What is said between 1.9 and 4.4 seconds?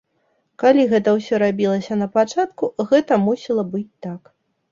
на пачатку, гэта мусіла быць так.